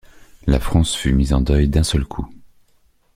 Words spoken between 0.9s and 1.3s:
fut